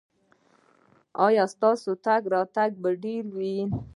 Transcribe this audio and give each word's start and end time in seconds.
ایا 1.25 1.43
ستاسو 1.53 1.91
تګ 2.05 2.21
راتګ 2.33 2.71
به 2.81 2.89
ډیر 3.03 3.23
وي؟ 3.35 3.57